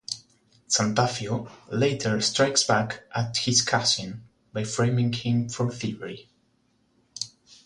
[0.67, 6.27] Zantafio later strikes back at his cousin by framing him for thievery.